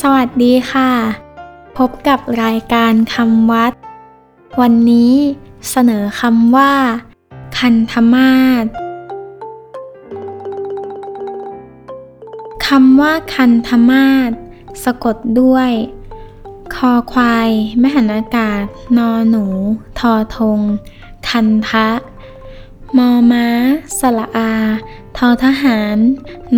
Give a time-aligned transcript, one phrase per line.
[0.00, 0.92] สวัสดีค่ะ
[1.78, 3.72] พบกับรายการคำวัด
[4.60, 5.14] วันนี้
[5.70, 6.72] เสนอคำว่า
[7.58, 8.64] คันธมาศ
[12.66, 14.30] คำว่าคันธมาศ
[14.84, 15.70] สะกดด้วย
[16.74, 18.64] คอควายแม่หันอากาศ
[18.98, 19.44] นอหนู
[19.98, 20.60] ทอทง
[21.28, 21.88] คันทะ
[22.96, 23.46] มอม้า
[23.98, 24.52] สละอา
[25.16, 25.96] ทอทหาร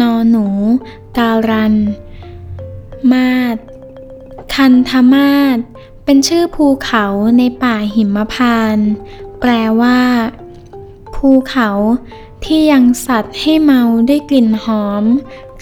[0.01, 0.47] นอหนู
[1.19, 1.75] การัน
[3.13, 3.57] มาศ
[4.55, 5.59] คันธมาศ
[6.05, 7.07] เป็นชื่อภูเขา
[7.39, 8.91] ในป่าหิมพานต์
[9.41, 10.01] แปลว่า
[11.15, 11.71] ภูเขา
[12.45, 15.05] ที่ยังสัตว์ให้เมาด้วยกลิ่นหอม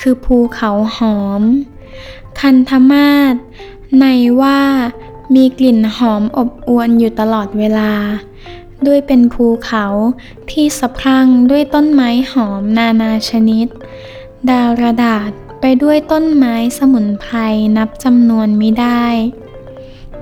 [0.01, 1.43] คือภูเขาหอม
[2.41, 3.35] คันธมาศ
[4.01, 4.07] ใน
[4.41, 4.61] ว่า
[5.35, 7.93] มีกลิ่นหอมอบอวนอยู่ตลอดเวลา
[8.87, 9.85] ด้วยเป็นภูเขา
[10.51, 13.67] ที่สะพรั่งด้วยต้นไม้หอมนานาชนิด
[14.51, 15.31] ดาวระดาษ
[15.67, 17.37] ไปด้วยต้นไม้สมุนไพร
[17.77, 19.05] นับจำนวนไม่ได้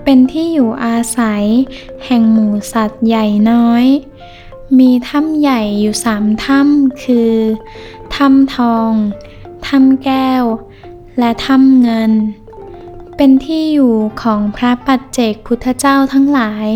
[0.04, 1.44] เป็นที่อยู่อาศัย
[2.04, 3.84] แห่งหมูสัตว์ใหญ่น้อย
[4.78, 7.34] มีถ้ำใหญ่อยู่สามถ้ำคือ
[8.14, 8.92] ถ้ำทอง
[9.66, 10.44] ถ้ำแก้ว
[11.18, 12.12] และถ้ำเงิน
[13.16, 16.68] เป็นที่อยู่ของพระปัจเจกพุทธเจ้าทั้งหลาย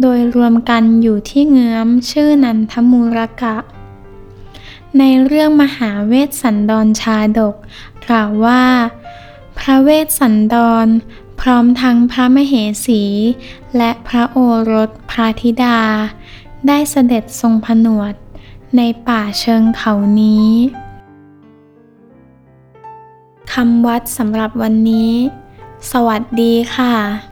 [0.00, 3.56] โดยรวมกันอยู่ที่เงื้อมชื่อนันทมูรกะ
[4.98, 7.56] ในเรื่องมหาเวสสันดรชาดก
[8.06, 8.64] กล่าวว่า
[9.58, 10.86] พระเวสสันดร
[11.40, 12.54] พร้อมทั้งพระมเห
[12.86, 13.02] สี
[13.76, 14.38] และพระโอ
[14.72, 15.80] รสพระธิดา
[16.66, 18.14] ได้เสด็จทรงผนวด
[18.76, 20.50] ในป่าเชิงเขานี้
[23.52, 25.12] คำวัดสำหรับวันนี้
[25.92, 27.31] สวัสดีค่ะ